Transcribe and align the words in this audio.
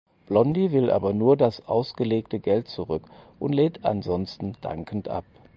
Blondie 0.25 0.71
will 0.71 0.89
aber 0.89 1.13
nur 1.13 1.37
das 1.37 1.67
ausgelegte 1.67 2.39
Geld 2.39 2.67
zurück 2.67 3.03
und 3.39 3.53
lehnt 3.53 3.85
ansonsten 3.85 4.55
dankend 4.59 5.09
ab. 5.09 5.25